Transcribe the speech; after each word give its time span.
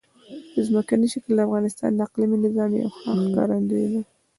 ځمکنی 0.67 1.07
شکل 1.13 1.31
د 1.35 1.39
افغانستان 1.47 1.91
د 1.93 1.99
اقلیمي 2.07 2.37
نظام 2.45 2.69
یوه 2.79 2.91
ښه 2.97 3.09
ښکارندوی 3.23 3.85
ده. 3.93 4.01